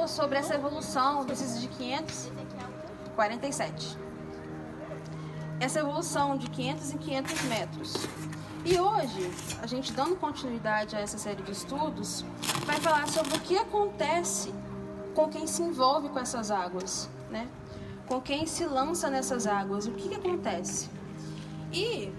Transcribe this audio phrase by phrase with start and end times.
[0.00, 3.98] falou sobre essa evolução desses de 547.
[5.58, 7.94] Essa evolução de 500 em 500 metros.
[8.64, 9.30] E hoje,
[9.62, 12.24] a gente dando continuidade a essa série de estudos,
[12.64, 14.54] vai falar sobre o que acontece
[15.14, 17.46] com quem se envolve com essas águas, né?
[18.06, 20.88] Com quem se lança nessas águas, o que, que acontece?
[21.72, 22.10] E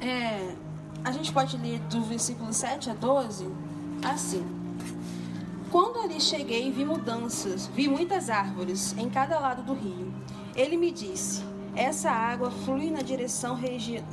[0.00, 0.54] é,
[1.04, 3.52] a gente pode ler do versículo 7 a 12
[4.04, 4.55] assim.
[5.70, 10.12] Quando ali cheguei, vi mudanças, vi muitas árvores em cada lado do rio.
[10.54, 11.42] Ele me disse:
[11.74, 13.58] Essa água flui na direção,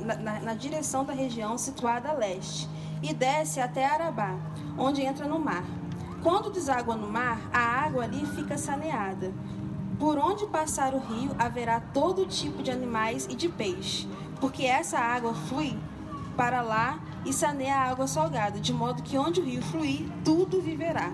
[0.00, 2.68] na, na, na direção da região situada a leste
[3.02, 4.36] e desce até Arabá,
[4.76, 5.64] onde entra no mar.
[6.22, 9.32] Quando deságua no mar, a água ali fica saneada.
[9.98, 14.08] Por onde passar o rio haverá todo tipo de animais e de peixe,
[14.40, 15.78] porque essa água flui
[16.36, 20.60] para lá e saneia a água salgada, de modo que onde o rio fluir, tudo
[20.60, 21.12] viverá.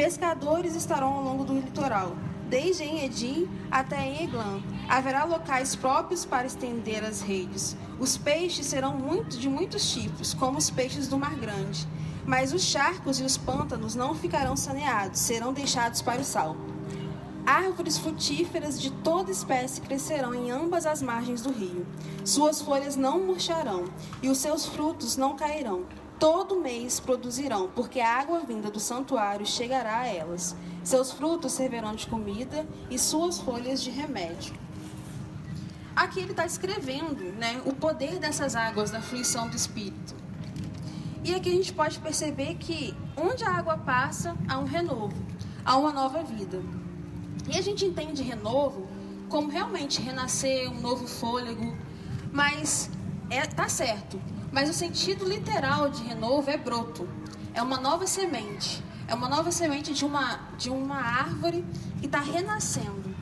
[0.00, 2.16] Pescadores estarão ao longo do litoral,
[2.48, 4.62] desde em Edim até em Eglam.
[4.88, 7.76] Haverá locais próprios para estender as redes.
[7.98, 11.86] Os peixes serão muito, de muitos tipos, como os peixes do Mar Grande.
[12.24, 16.56] Mas os charcos e os pântanos não ficarão saneados, serão deixados para o sal.
[17.44, 21.86] Árvores frutíferas de toda espécie crescerão em ambas as margens do rio.
[22.24, 23.84] Suas folhas não murcharão
[24.22, 25.84] e os seus frutos não cairão.
[26.20, 30.54] Todo mês produzirão, porque a água vinda do santuário chegará a elas.
[30.84, 34.54] Seus frutos servirão de comida e suas folhas de remédio.
[35.96, 40.14] Aqui ele está escrevendo né, o poder dessas águas da fruição do Espírito.
[41.24, 45.16] E aqui a gente pode perceber que onde a água passa, há um renovo,
[45.64, 46.60] há uma nova vida.
[47.48, 48.86] E a gente entende renovo
[49.30, 51.74] como realmente renascer, um novo fôlego,
[52.30, 52.90] mas
[53.30, 54.20] é, tá certo.
[54.52, 57.08] Mas o sentido literal de renovo é broto.
[57.54, 58.82] É uma nova semente.
[59.06, 61.64] É uma nova semente de uma, de uma árvore
[62.00, 63.14] que está renascendo.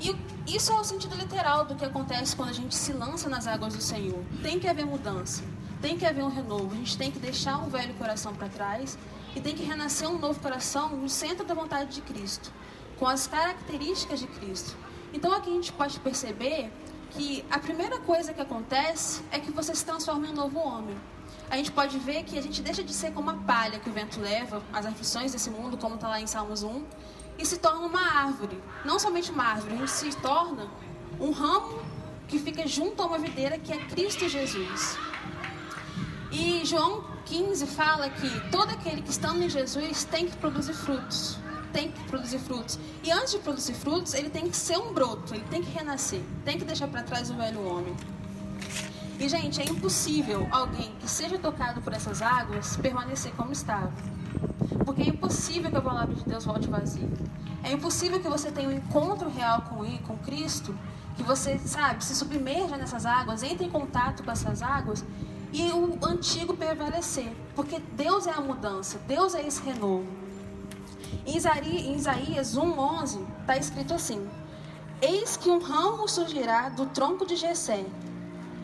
[0.00, 0.16] E
[0.46, 3.74] isso é o sentido literal do que acontece quando a gente se lança nas águas
[3.74, 4.22] do Senhor.
[4.42, 5.42] Tem que haver mudança.
[5.80, 6.72] Tem que haver um renovo.
[6.72, 8.98] A gente tem que deixar um velho coração para trás
[9.34, 12.52] e tem que renascer um novo coração no centro da vontade de Cristo,
[12.98, 14.76] com as características de Cristo.
[15.12, 16.70] Então aqui a gente pode perceber
[17.12, 20.96] que a primeira coisa que acontece é que você se transforma em um novo homem.
[21.50, 23.92] A gente pode ver que a gente deixa de ser como a palha que o
[23.92, 26.84] vento leva, as aflições desse mundo, como está lá em Salmos 1,
[27.38, 28.58] e se torna uma árvore.
[28.84, 30.66] Não somente uma árvore, a gente se torna
[31.20, 31.82] um ramo
[32.26, 34.96] que fica junto a uma videira que é Cristo Jesus.
[36.30, 41.38] E João 15 fala que todo aquele que estando em Jesus tem que produzir frutos
[41.72, 42.78] tem que produzir frutos.
[43.02, 46.20] E antes de produzir frutos, ele tem que ser um broto, ele tem que renascer,
[46.44, 47.94] tem que deixar para trás o velho homem.
[49.18, 53.92] E, gente, é impossível alguém que seja tocado por essas águas permanecer como estava.
[54.84, 57.08] Porque é impossível que a palavra de Deus volte vazia.
[57.62, 60.76] É impossível que você tenha um encontro real com ele, com Cristo,
[61.16, 65.04] que você, sabe, se submerja nessas águas, entre em contato com essas águas
[65.52, 67.32] e o antigo prevalecer.
[67.54, 70.21] Porque Deus é a mudança, Deus é esse renovo.
[71.26, 74.28] Em Isaías 1,11 está escrito assim:
[75.00, 77.84] Eis que um ramo surgirá do tronco de Jessé,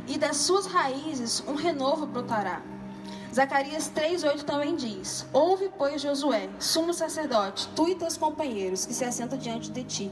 [0.06, 2.62] e das suas raízes um renovo brotará.
[3.34, 9.04] Zacarias 3,8 também diz: Ouve, pois, Josué, sumo sacerdote, tu e teus companheiros que se
[9.04, 10.10] assentam diante de ti,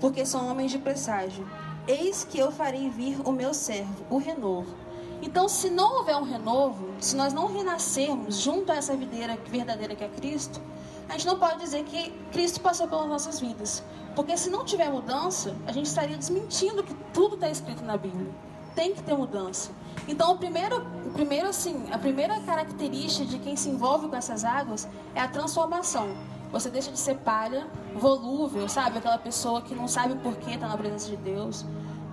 [0.00, 1.48] porque são homens de presságio.
[1.86, 4.74] Eis que eu farei vir o meu servo, o renovo.
[5.22, 9.96] Então, se não houver um renovo, se nós não renascermos junto a essa videira verdadeira
[9.96, 10.60] que é Cristo,
[11.08, 13.82] a gente não pode dizer que Cristo passou pelas nossas vidas.
[14.14, 18.30] Porque se não tiver mudança, a gente estaria desmentindo que tudo está escrito na Bíblia.
[18.74, 19.70] Tem que ter mudança.
[20.06, 24.44] Então, o primeiro, o primeiro, assim, a primeira característica de quem se envolve com essas
[24.44, 26.08] águas é a transformação.
[26.52, 28.98] Você deixa de ser palha, volúvel, sabe?
[28.98, 31.64] Aquela pessoa que não sabe o porquê está na presença de Deus,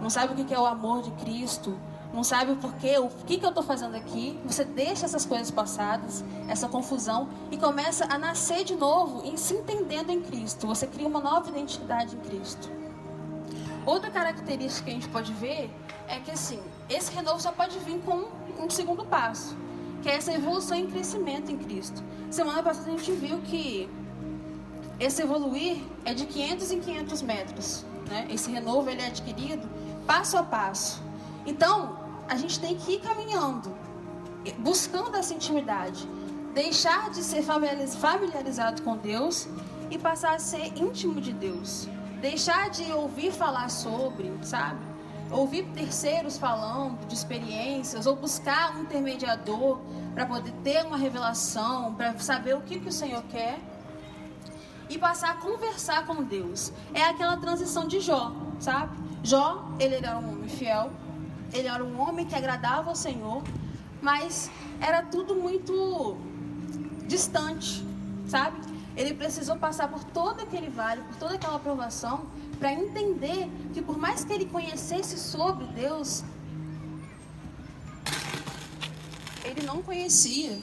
[0.01, 1.77] não sabe o que é o amor de Cristo,
[2.13, 5.51] não sabe o porquê, o que, que eu estou fazendo aqui, você deixa essas coisas
[5.51, 10.65] passadas, essa confusão, e começa a nascer de novo e se entendendo em Cristo.
[10.67, 12.69] Você cria uma nova identidade em Cristo.
[13.85, 15.69] Outra característica que a gente pode ver
[16.07, 16.59] é que assim,
[16.89, 18.25] esse renovo só pode vir com
[18.59, 19.55] um segundo passo,
[20.01, 22.03] que é essa evolução e crescimento em Cristo.
[22.31, 23.89] Semana passada a gente viu que
[24.99, 27.85] esse evoluir é de 500 em 500 metros.
[28.09, 28.27] Né?
[28.29, 29.67] Esse renovo ele é adquirido
[30.07, 31.03] passo a passo.
[31.45, 31.97] Então,
[32.27, 33.75] a gente tem que ir caminhando,
[34.59, 36.07] buscando essa intimidade,
[36.53, 39.47] deixar de ser familiarizado com Deus
[39.89, 41.87] e passar a ser íntimo de Deus,
[42.21, 44.95] deixar de ouvir falar sobre, sabe?
[45.31, 49.79] ouvir terceiros falando de experiências ou buscar um intermediador
[50.13, 53.59] para poder ter uma revelação, para saber o que, que o Senhor quer
[54.89, 56.71] e passar a conversar com Deus.
[56.93, 58.97] É aquela transição de Jó, sabe?
[59.23, 60.91] Jó, ele era um homem fiel,
[61.53, 63.43] ele era um homem que agradava ao Senhor,
[64.01, 64.49] mas
[64.79, 66.17] era tudo muito
[67.07, 67.85] distante,
[68.27, 68.57] sabe?
[68.95, 72.27] Ele precisou passar por todo aquele vale, por toda aquela aprovação,
[72.57, 76.23] para entender que por mais que ele conhecesse sobre Deus,
[79.43, 80.59] ele não conhecia.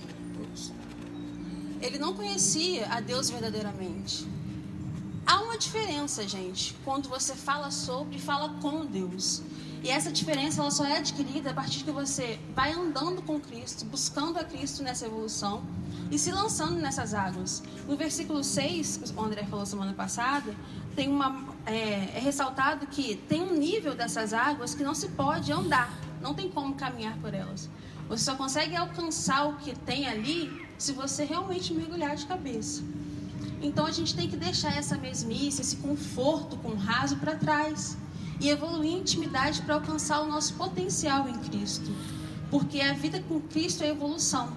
[1.80, 4.26] Ele não conhecia a Deus verdadeiramente.
[5.26, 9.42] Há uma diferença, gente, quando você fala sobre e fala com Deus.
[9.82, 13.84] E essa diferença ela só é adquirida a partir que você vai andando com Cristo,
[13.84, 15.64] buscando a Cristo nessa evolução
[16.08, 17.64] e se lançando nessas águas.
[17.88, 20.54] No versículo 6, que o André falou semana passada,
[20.94, 25.50] tem uma, é, é ressaltado que tem um nível dessas águas que não se pode
[25.50, 27.68] andar, não tem como caminhar por elas.
[28.08, 32.84] Você só consegue alcançar o que tem ali se você realmente mergulhar de cabeça.
[33.60, 37.96] Então a gente tem que deixar essa mesmice, esse conforto com raso para trás
[38.40, 41.90] e evoluir em intimidade para alcançar o nosso potencial em Cristo.
[42.50, 44.52] Porque a vida com Cristo é evolução,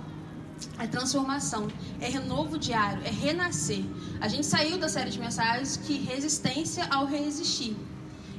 [0.79, 1.67] é transformação,
[1.99, 3.83] é renovo diário, é renascer.
[4.19, 7.77] A gente saiu da série de mensagens que resistência ao resistir.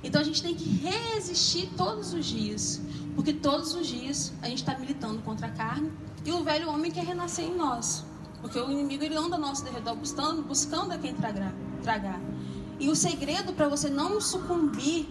[0.02, 2.80] Então a gente tem que resistir todos os dias,
[3.14, 5.90] porque todos os dias a gente está militando contra a carne
[6.24, 8.04] e o velho homem quer renascer em nós.
[8.40, 11.54] Porque o inimigo ele anda ao nosso derredor buscando, buscando a quem tragar.
[11.82, 12.20] tragar.
[12.78, 15.08] E o segredo para você não sucumbir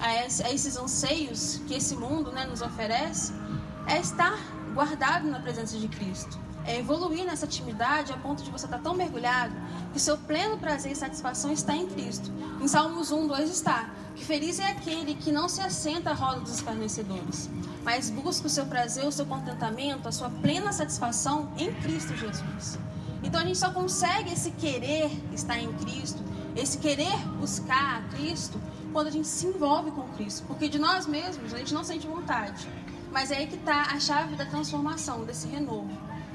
[0.00, 3.32] a, esse, a esses anseios que esse mundo né, nos oferece
[3.86, 4.38] é estar
[4.74, 6.38] guardado na presença de Cristo.
[6.66, 9.54] É evoluir nessa intimidade a ponto de você estar tão mergulhado
[9.92, 12.32] que seu pleno prazer e satisfação está em Cristo.
[12.60, 16.40] Em Salmos 1, 2 está que feliz é aquele que não se assenta à roda
[16.40, 17.50] dos escarnecedores,
[17.82, 22.78] mas busca o seu prazer, o seu contentamento, a sua plena satisfação em Cristo Jesus.
[23.22, 26.22] Então a gente só consegue esse querer estar em Cristo,
[26.54, 28.60] esse querer buscar a Cristo,
[28.94, 30.46] quando a gente se envolve com Cristo.
[30.46, 32.68] Porque de nós mesmos a gente não sente vontade.
[33.10, 35.90] Mas é aí que está a chave da transformação, desse renovo.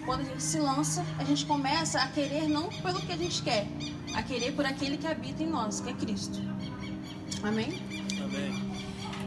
[0.05, 3.41] Quando a gente se lança, a gente começa a querer não pelo que a gente
[3.41, 3.65] quer,
[4.13, 6.37] a querer por aquele que habita em nós, que é Cristo.
[7.41, 7.81] Amém?
[8.21, 8.69] Amém.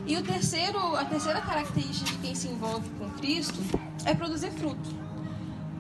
[0.07, 3.59] E o terceiro, a terceira característica de quem se envolve com Cristo
[4.05, 4.91] é produzir fruto.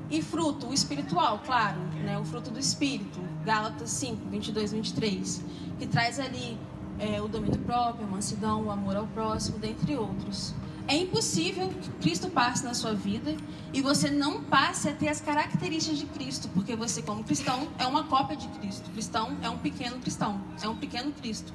[0.08, 2.19] E fruto, o espiritual, claro, né?
[2.19, 5.44] o fruto do Espírito, Gálatas 5, 22, 23,
[5.78, 6.58] que traz ali
[7.02, 10.54] é, o domínio próprio, a mansidão, o amor ao próximo, dentre outros.
[10.87, 13.37] É impossível que Cristo passe na sua vida
[13.72, 17.87] e você não passe a ter as características de Cristo, porque você, como cristão, é
[17.87, 18.88] uma cópia de Cristo.
[18.90, 21.52] Cristão é um pequeno cristão, é um pequeno Cristo.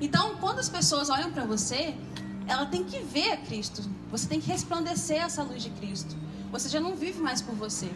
[0.00, 1.94] Então, quando as pessoas olham para você,
[2.46, 3.82] ela tem que ver a Cristo.
[4.10, 6.14] Você tem que resplandecer essa luz de Cristo.
[6.50, 7.90] Você já não vive mais por você.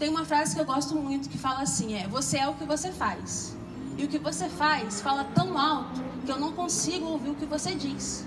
[0.00, 2.64] Tem uma frase que eu gosto muito que fala assim: é você é o que
[2.64, 3.59] você faz.
[4.00, 7.44] E o que você faz fala tão alto que eu não consigo ouvir o que
[7.44, 8.24] você diz.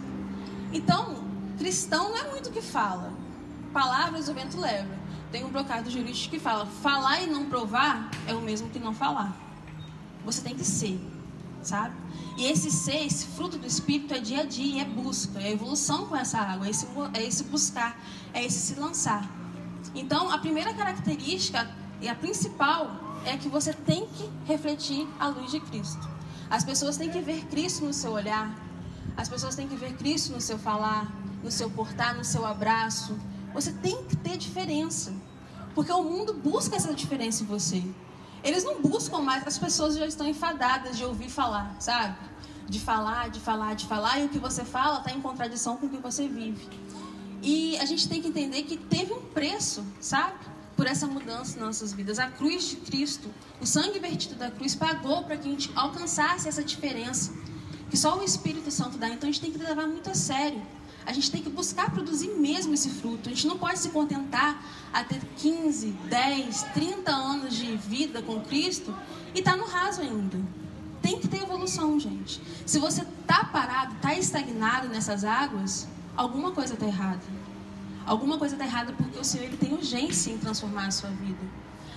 [0.72, 1.24] Então,
[1.58, 3.12] cristão não é muito que fala.
[3.74, 4.96] Palavras o vento leva.
[5.32, 8.94] Tem um brocado jurídico que fala: falar e não provar é o mesmo que não
[8.94, 9.36] falar.
[10.24, 11.02] Você tem que ser,
[11.64, 11.96] sabe?
[12.38, 16.06] E esse ser, esse fruto do Espírito é dia a dia, é busca, é evolução
[16.06, 18.00] com essa água, é esse, é esse buscar,
[18.32, 19.28] é esse se lançar.
[19.96, 21.68] Então, a primeira característica
[22.00, 26.08] e a principal é que você tem que refletir a luz de Cristo.
[26.50, 28.54] As pessoas têm que ver Cristo no seu olhar,
[29.16, 31.12] as pessoas têm que ver Cristo no seu falar,
[31.44, 33.18] no seu portar, no seu abraço.
[33.54, 35.14] Você tem que ter diferença,
[35.76, 37.84] porque o mundo busca essa diferença em você.
[38.44, 42.18] Eles não buscam mais, as pessoas já estão enfadadas de ouvir falar, sabe?
[42.68, 45.86] De falar, de falar, de falar, e o que você fala está em contradição com
[45.86, 46.68] o que você vive.
[47.42, 50.34] E a gente tem que entender que teve um preço, sabe?
[50.76, 52.20] Por essa mudança nas nossas vidas.
[52.20, 53.30] A cruz de Cristo,
[53.62, 57.32] o sangue vertido da cruz, pagou para que a gente alcançasse essa diferença
[57.90, 59.08] que só o Espírito Santo dá.
[59.10, 60.62] Então a gente tem que levar muito a sério.
[61.06, 63.30] A gente tem que buscar produzir mesmo esse fruto.
[63.30, 68.42] A gente não pode se contentar a ter 15, 10, 30 anos de vida com
[68.42, 68.96] Cristo
[69.36, 70.42] e estar tá no raso ainda.
[71.02, 72.42] Tem que ter evolução, gente.
[72.66, 77.22] Se você está parado, está estagnado nessas águas, alguma coisa está errada.
[78.06, 81.40] Alguma coisa está errada porque o Senhor ele tem urgência em transformar a sua vida.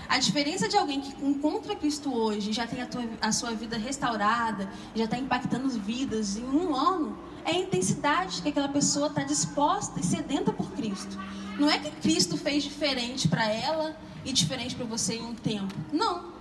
[0.08, 3.76] A diferença de alguém que encontra Cristo hoje, já tem a, tua, a sua vida
[3.76, 9.24] restaurada, já está impactando vidas em um ano, é a intensidade que aquela pessoa está
[9.24, 11.18] disposta e sedenta por Cristo.
[11.58, 15.74] Não é que Cristo fez diferente para ela e diferente para você em um tempo.
[15.92, 16.36] Não.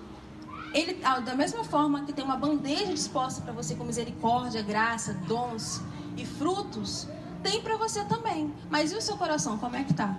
[0.74, 5.82] Ele, da mesma forma que tem uma bandeja disposta para você com misericórdia, graça, dons
[6.18, 7.08] e frutos,
[7.46, 8.52] tem para você também.
[8.72, 10.18] Mas e o seu coração, como é que tá?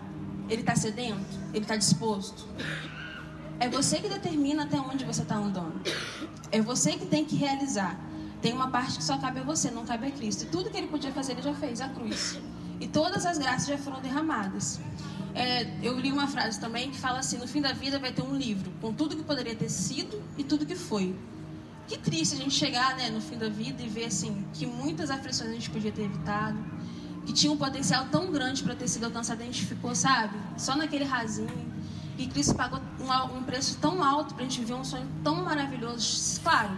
[0.49, 1.27] Ele está sedento?
[1.53, 2.47] Ele está disposto?
[3.59, 5.81] É você que determina até onde você está andando.
[6.53, 7.99] É você que tem que realizar.
[8.41, 10.45] Tem uma parte que só cabe a você, não cabe a Cristo.
[10.45, 12.39] E tudo que ele podia fazer, ele já fez, a cruz.
[12.79, 14.79] E todas as graças já foram derramadas.
[15.35, 18.23] É, eu li uma frase também que fala assim: no fim da vida vai ter
[18.23, 21.17] um livro com tudo que poderia ter sido e tudo que foi.
[21.89, 25.11] Que triste a gente chegar né, no fim da vida e ver assim que muitas
[25.11, 26.59] aflições a gente podia ter evitado,
[27.27, 30.77] que tinha um potencial tão grande para ter sido alcançado, a gente ficou, sabe, só
[30.77, 31.75] naquele rasinho.
[32.17, 35.45] E Cristo pagou um, um preço tão alto para a gente viver um sonho tão
[35.45, 36.71] maravilhoso, claro,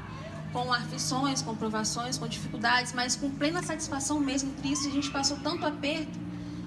[0.53, 4.89] com aflições, com provações, com dificuldades, mas com plena satisfação mesmo em Cristo.
[4.89, 6.19] A gente passou tanto aperto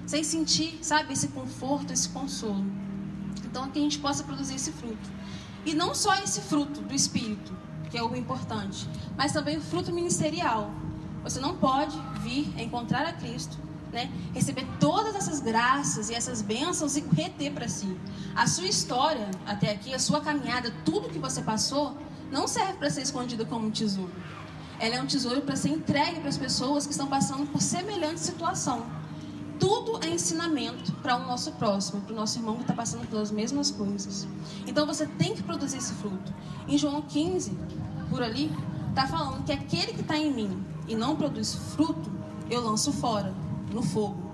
[0.06, 2.64] sem sentir, sabe, esse conforto, esse consolo.
[3.44, 5.10] Então, que a gente possa produzir esse fruto.
[5.66, 7.52] E não só esse fruto do Espírito,
[7.90, 10.70] que é o importante, mas também o fruto ministerial.
[11.22, 13.58] Você não pode vir encontrar a Cristo,
[13.92, 17.96] né, receber todas essas graças e essas bênçãos e reter para si.
[18.34, 21.96] A sua história até aqui, a sua caminhada, tudo que você passou,
[22.30, 24.12] não serve para ser escondido como um tesouro.
[24.78, 28.20] Ela é um tesouro para ser entregue para as pessoas que estão passando por semelhante
[28.20, 28.84] situação.
[29.60, 33.30] Tudo é ensinamento para o nosso próximo, para o nosso irmão que está passando pelas
[33.30, 34.26] mesmas coisas.
[34.66, 36.34] Então você tem que produzir esse fruto.
[36.66, 37.56] Em João 15,
[38.10, 38.50] por ali,
[38.88, 42.10] está falando que aquele que está em mim e não produz fruto,
[42.50, 43.32] eu lanço fora,
[43.72, 44.32] no fogo.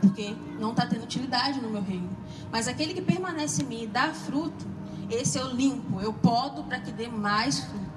[0.00, 2.10] Porque não está tendo utilidade no meu reino.
[2.50, 4.66] Mas aquele que permanece em mim e dá fruto,
[5.10, 7.92] esse eu limpo, eu podo para que dê mais fruto.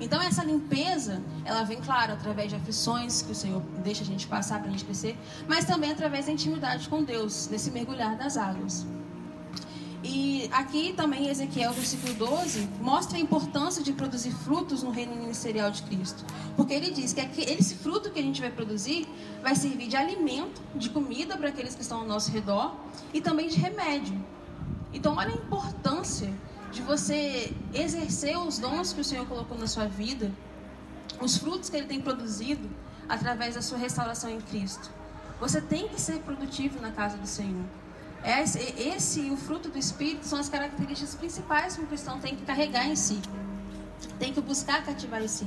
[0.00, 4.26] Então essa limpeza, ela vem, claro, através de aflições que o Senhor deixa a gente
[4.26, 8.36] passar para a gente crescer, mas também através da intimidade com Deus, desse mergulhar das
[8.36, 8.86] águas.
[10.02, 15.70] E aqui também Ezequiel, versículo 12, mostra a importância de produzir frutos no reino ministerial
[15.72, 16.24] de Cristo.
[16.56, 19.08] Porque ele diz que esse fruto que a gente vai produzir
[19.42, 22.76] vai servir de alimento, de comida para aqueles que estão ao nosso redor
[23.12, 24.24] e também de remédio.
[24.92, 26.32] Então, olha a importância
[26.70, 30.32] de você exercer os dons que o Senhor colocou na sua vida,
[31.20, 32.68] os frutos que Ele tem produzido
[33.08, 34.90] através da sua restauração em Cristo.
[35.40, 37.64] Você tem que ser produtivo na casa do Senhor.
[38.24, 42.44] Esse, e o fruto do Espírito são as características principais que um cristão tem que
[42.44, 43.20] carregar em si.
[44.18, 45.46] Tem que buscar cativar em si.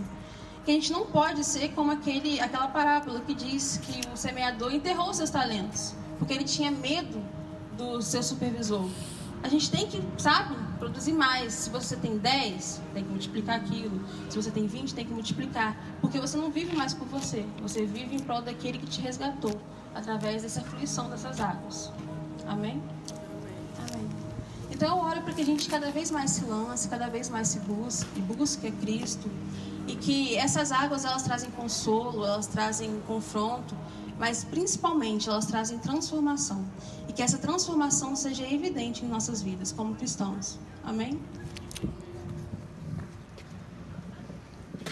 [0.64, 4.74] Que a gente não pode ser como aquele, aquela parábola que diz que o semeador
[4.74, 7.22] enterrou seus talentos, porque ele tinha medo
[7.76, 8.88] do seu supervisor.
[9.44, 11.54] A gente tem que, sabe, produzir mais.
[11.54, 14.00] Se você tem 10, tem que multiplicar aquilo.
[14.30, 15.76] Se você tem 20, tem que multiplicar.
[16.00, 17.44] Porque você não vive mais por você.
[17.62, 19.60] Você vive em prol daquele que te resgatou
[19.96, 21.92] através dessa aflição dessas águas.
[22.52, 22.84] Amém?
[23.78, 24.10] Amém.
[24.70, 27.48] Então eu oro para que a gente cada vez mais se lance, cada vez mais
[27.48, 29.32] se busque, e busque a Cristo.
[29.88, 33.74] E que essas águas elas trazem consolo, elas trazem confronto,
[34.20, 36.66] mas principalmente elas trazem transformação.
[37.08, 40.60] E que essa transformação seja evidente em nossas vidas como cristãos.
[40.84, 41.22] Amém?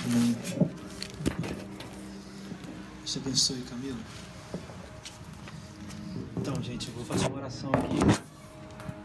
[0.05, 0.37] Amém.
[2.99, 4.28] Deus te abençoe, Camila.
[6.41, 8.21] Então, gente, vou fazer uma oração aqui.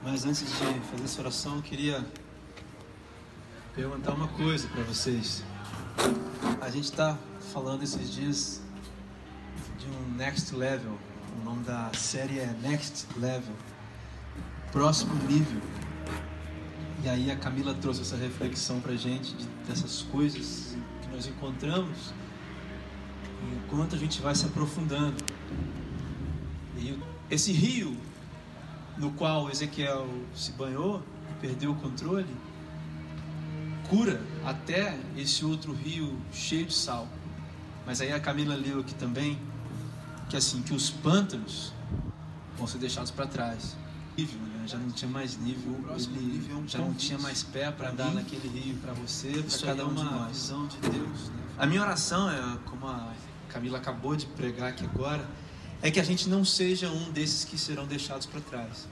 [0.04, 2.06] Mas antes de fazer essa oração, eu queria
[3.74, 5.42] perguntar uma coisa para vocês.
[6.60, 7.18] A gente está
[7.52, 8.62] falando esses dias
[9.76, 10.96] de um next level.
[11.40, 13.56] O nome da série é Next Level
[14.70, 15.60] próximo nível.
[17.02, 22.14] E aí a Camila trouxe essa reflexão para gente de, dessas coisas que nós encontramos
[23.66, 25.16] enquanto a gente vai se aprofundando.
[27.30, 27.96] Esse rio
[28.96, 32.34] no qual Ezequiel se banhou e perdeu o controle
[33.88, 37.08] cura até esse outro rio cheio de sal.
[37.86, 39.38] Mas aí a Camila leu aqui também
[40.28, 41.72] que assim que os pântanos
[42.56, 43.76] vão ser deixados para trás.
[44.16, 44.64] Nível, né?
[44.66, 48.14] Já não tinha mais nível, ele nível é já não tinha mais pé para mim,
[48.14, 48.76] naquele rio.
[48.76, 50.28] Para você, para cada é um nós.
[50.28, 51.28] visão de Deus.
[51.28, 51.42] Né?
[51.58, 53.12] A minha oração é, como a
[53.48, 55.28] Camila acabou de pregar aqui agora,
[55.84, 58.88] é que a gente não seja um desses que serão deixados para trás.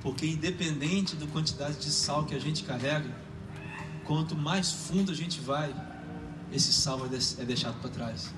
[0.00, 3.10] Porque independente da quantidade de sal que a gente carrega,
[4.04, 5.74] quanto mais fundo a gente vai,
[6.52, 8.32] esse sal é deixado para trás.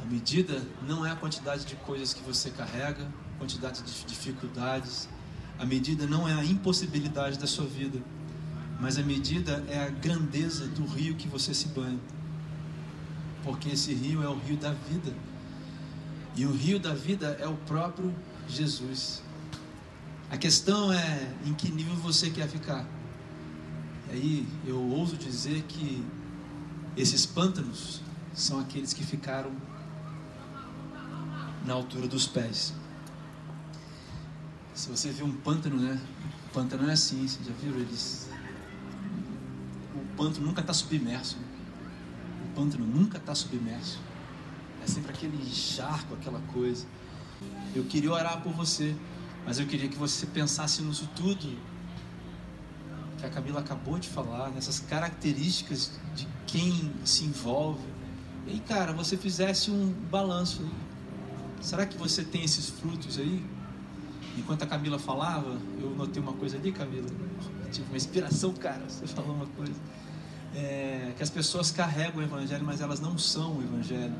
[0.00, 3.04] A medida não é a quantidade de coisas que você carrega,
[3.36, 5.08] quantidade de dificuldades.
[5.58, 8.00] A medida não é a impossibilidade da sua vida,
[8.78, 11.98] mas a medida é a grandeza do rio que você se banha.
[13.42, 15.12] Porque esse rio é o rio da vida.
[16.36, 18.14] E o rio da vida é o próprio
[18.46, 19.22] Jesus.
[20.30, 22.86] A questão é em que nível você quer ficar.
[24.08, 26.04] E aí eu ouso dizer que
[26.94, 28.02] esses pântanos
[28.34, 29.50] são aqueles que ficaram
[31.64, 32.74] na altura dos pés.
[34.74, 35.98] Se você vê um pântano, né?
[36.46, 38.28] O pântano é assim, vocês já viram eles?
[39.94, 41.38] O pântano nunca está submerso.
[42.44, 43.98] O pântano nunca está submerso.
[44.86, 46.86] É sempre aquele charco, aquela coisa.
[47.74, 48.94] Eu queria orar por você,
[49.44, 51.58] mas eu queria que você pensasse nisso tudo
[53.18, 57.82] que a Camila acabou de falar, nessas características de quem se envolve.
[58.46, 60.64] E cara, você fizesse um balanço.
[61.60, 63.44] Será que você tem esses frutos aí?
[64.38, 67.08] Enquanto a Camila falava, eu notei uma coisa ali, Camila.
[67.72, 68.84] tive uma inspiração, cara.
[68.88, 69.74] Você falou uma coisa.
[70.54, 74.14] É, que as pessoas carregam o Evangelho, mas elas não são o Evangelho.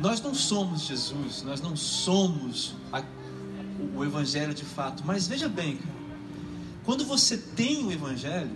[0.00, 3.02] Nós não somos Jesus, nós não somos a,
[3.94, 5.02] o Evangelho de fato.
[5.04, 5.94] Mas veja bem, cara,
[6.84, 8.50] quando você tem o Evangelho,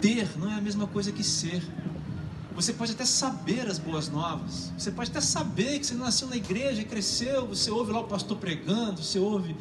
[0.00, 1.62] ter não é a mesma coisa que ser.
[2.54, 6.36] Você pode até saber as boas novas, você pode até saber que você nasceu na
[6.36, 9.54] igreja, cresceu, você ouve lá o pastor pregando, você ouve.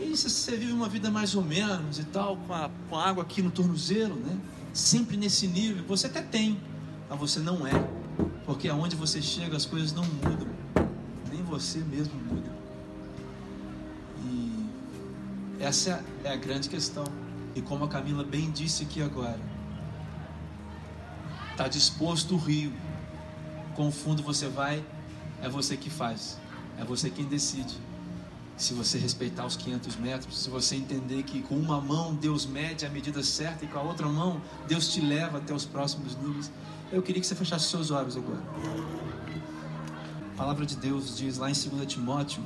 [0.00, 3.22] E você vive uma vida mais ou menos e tal, com a, com a água
[3.22, 4.38] aqui no tornozelo, né?
[4.72, 5.84] Sempre nesse nível.
[5.88, 6.58] Você até tem,
[7.10, 8.01] mas você não é.
[8.52, 10.46] Porque aonde você chega as coisas não mudam.
[11.30, 12.52] Nem você mesmo muda.
[14.26, 14.66] E
[15.58, 17.04] essa é a grande questão.
[17.56, 19.40] E como a Camila bem disse aqui agora,
[21.50, 22.70] está disposto o rio.
[23.74, 24.84] Com o fundo você vai,
[25.40, 26.38] é você que faz,
[26.78, 27.74] é você quem decide.
[28.58, 32.84] Se você respeitar os 500 metros, se você entender que com uma mão Deus mede
[32.84, 36.50] a medida certa e com a outra mão Deus te leva até os próximos níveis,
[36.92, 38.42] eu queria que você fechasse seus olhos agora.
[40.34, 42.42] A palavra de Deus diz lá em 2 Timóteo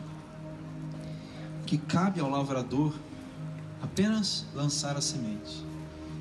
[1.66, 2.94] que cabe ao lavrador
[3.82, 5.64] apenas lançar a semente.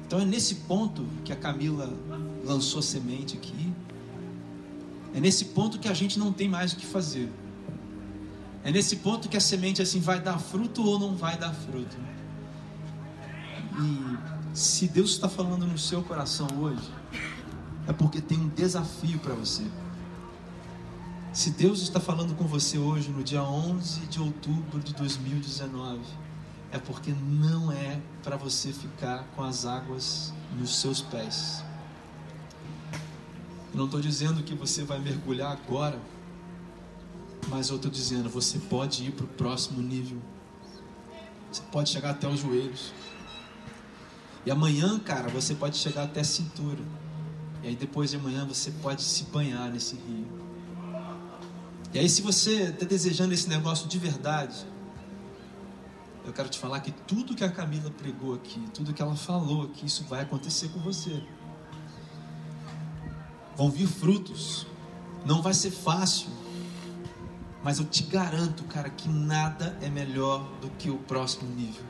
[0.08, 1.94] Então é nesse ponto que a Camila
[2.44, 3.72] lançou a semente aqui.
[5.14, 7.32] É nesse ponto que a gente não tem mais o que fazer.
[8.64, 11.96] É nesse ponto que a semente assim vai dar fruto ou não vai dar fruto.
[13.80, 14.18] E
[14.58, 16.90] se Deus está falando no seu coração hoje,
[17.88, 19.64] é porque tem um desafio para você.
[21.32, 26.00] Se Deus está falando com você hoje, no dia 11 de outubro de 2019,
[26.72, 31.64] é porque não é para você ficar com as águas nos seus pés.
[33.74, 36.00] Eu não estou dizendo que você vai mergulhar agora,
[37.50, 40.18] mas eu estou dizendo, você pode ir para o próximo nível.
[41.52, 42.94] Você pode chegar até os joelhos.
[44.46, 46.82] E amanhã, cara, você pode chegar até a cintura.
[47.66, 50.28] E aí depois de amanhã você pode se banhar nesse rio.
[51.92, 54.68] E aí se você está desejando esse negócio de verdade,
[56.24, 59.64] eu quero te falar que tudo que a Camila pregou aqui, tudo que ela falou
[59.64, 61.24] aqui, isso vai acontecer com você.
[63.58, 64.68] Vão vir frutos.
[65.26, 66.30] Não vai ser fácil.
[67.64, 71.84] Mas eu te garanto, cara, que nada é melhor do que o próximo nível.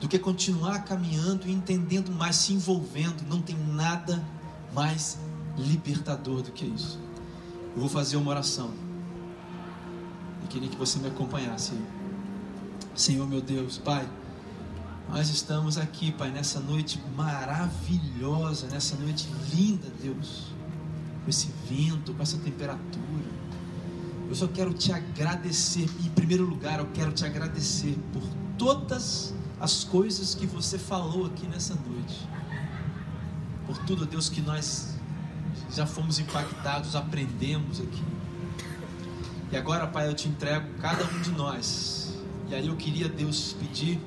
[0.00, 3.22] Do que continuar caminhando e entendendo mais, se envolvendo.
[3.28, 4.24] Não tem nada
[4.74, 5.18] mais
[5.56, 6.98] libertador do que isso.
[7.74, 8.70] Eu vou fazer uma oração.
[10.44, 11.72] E queria que você me acompanhasse.
[12.94, 14.08] Senhor meu Deus, Pai,
[15.08, 20.46] nós estamos aqui, Pai, nessa noite maravilhosa, nessa noite linda, Deus,
[21.22, 23.26] com esse vento, com essa temperatura.
[24.28, 28.22] Eu só quero te agradecer, em primeiro lugar, eu quero te agradecer por
[28.58, 32.28] todas as coisas que você falou aqui nessa noite.
[33.66, 34.94] Por tudo, Deus, que nós
[35.70, 38.04] já fomos impactados, aprendemos aqui.
[39.50, 42.06] E agora, Pai, eu te entrego cada um de nós
[42.48, 44.00] e aí eu queria, Deus, pedir,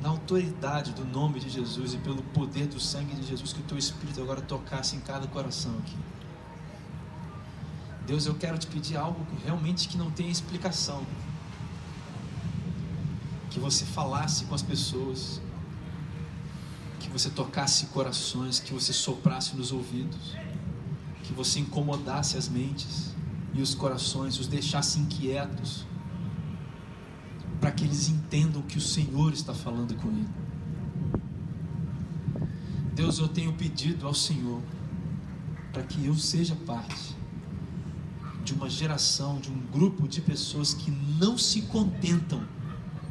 [0.00, 3.64] na autoridade do nome de Jesus e pelo poder do sangue de Jesus, que o
[3.64, 5.96] teu Espírito agora tocasse em cada coração aqui.
[8.06, 11.04] Deus, eu quero te pedir algo realmente que não tem explicação.
[13.50, 15.40] Que você falasse com as pessoas,
[17.18, 20.36] você tocasse corações, que você soprasse nos ouvidos,
[21.22, 23.14] que você incomodasse as mentes
[23.54, 25.86] e os corações, os deixasse inquietos
[27.58, 30.28] para que eles entendam que o Senhor está falando com ele.
[32.92, 34.60] Deus, eu tenho pedido ao Senhor
[35.72, 37.16] para que eu seja parte
[38.44, 42.46] de uma geração, de um grupo de pessoas que não se contentam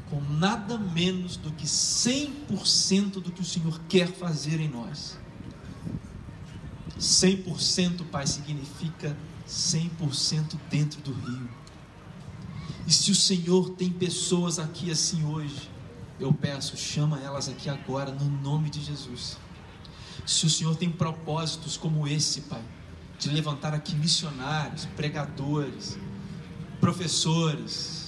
[0.09, 5.17] com nada menos do que 100% do que o Senhor quer fazer em nós.
[6.99, 11.49] 100%, Pai, significa 100% dentro do rio.
[12.87, 15.69] E se o Senhor tem pessoas aqui assim hoje,
[16.19, 19.37] eu peço, chama elas aqui agora no nome de Jesus.
[20.25, 22.63] Se o Senhor tem propósitos como esse, Pai,
[23.17, 25.97] de levantar aqui missionários, pregadores,
[26.79, 28.04] professores,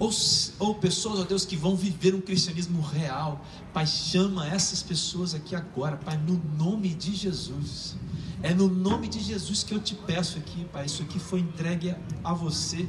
[0.00, 0.10] ou,
[0.58, 3.44] ou pessoas, ó Deus, que vão viver um cristianismo real.
[3.72, 7.94] Pai, chama essas pessoas aqui agora, Pai, no nome de Jesus.
[8.42, 10.86] É no nome de Jesus que eu te peço aqui, Pai.
[10.86, 12.88] Isso aqui foi entregue a você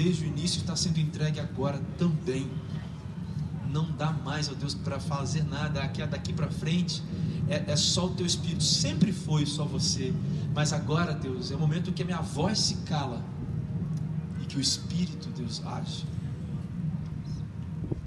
[0.00, 2.50] desde o início está sendo entregue agora também.
[3.70, 5.82] Não dá mais, ó Deus, para fazer nada.
[5.82, 7.02] Aqui, daqui para frente
[7.48, 8.64] é, é só o teu Espírito.
[8.64, 10.12] Sempre foi só você.
[10.54, 13.22] Mas agora, Deus, é o momento que a minha voz se cala
[14.42, 16.04] e que o Espírito, Deus, age.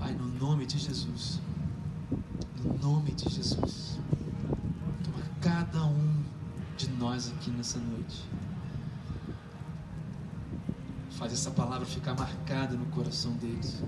[0.03, 1.39] Pai, no nome de Jesus.
[2.61, 3.97] No nome de Jesus.
[5.01, 6.21] Toma cada um
[6.75, 8.21] de nós aqui nessa noite.
[11.11, 13.81] Faz essa palavra ficar marcada no coração deles.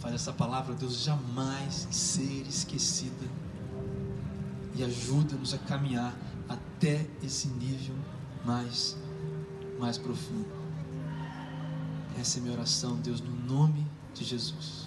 [0.00, 3.24] Faz essa palavra, Deus, jamais ser esquecida.
[4.74, 6.12] E ajuda-nos a caminhar
[6.48, 7.94] até esse nível
[8.44, 8.96] mais,
[9.78, 10.50] mais profundo.
[12.18, 13.85] Essa é minha oração, Deus, no nome
[14.18, 14.85] de Jesus.